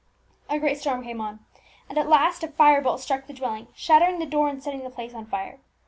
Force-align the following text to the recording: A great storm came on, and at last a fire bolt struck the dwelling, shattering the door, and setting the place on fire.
A 0.49 0.57
great 0.57 0.79
storm 0.79 1.03
came 1.03 1.21
on, 1.21 1.41
and 1.87 1.95
at 1.95 2.09
last 2.09 2.43
a 2.43 2.47
fire 2.47 2.81
bolt 2.81 3.01
struck 3.01 3.27
the 3.27 3.33
dwelling, 3.35 3.67
shattering 3.75 4.17
the 4.17 4.25
door, 4.25 4.49
and 4.49 4.63
setting 4.63 4.83
the 4.83 4.89
place 4.89 5.13
on 5.13 5.27
fire. 5.27 5.59